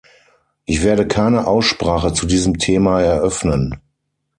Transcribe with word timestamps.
Ich 0.65 0.81
werde 0.81 1.07
keine 1.07 1.45
Aussprache 1.45 2.11
zu 2.11 2.25
diesem 2.25 2.57
Thema 2.57 3.01
eröffnen. 3.03 3.79